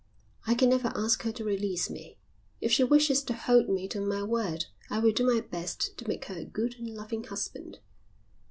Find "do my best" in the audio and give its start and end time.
5.11-5.95